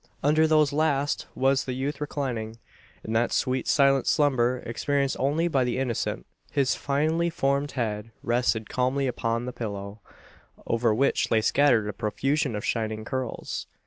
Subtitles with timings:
[0.23, 2.57] Under those last was the youth reclining;
[3.03, 6.25] in that sweet silent slumber experienced only by the innocent.
[6.49, 10.01] His finely formed head rested calmly upon the pillow,
[10.65, 13.67] over which lay scattered a profusion of shining curls.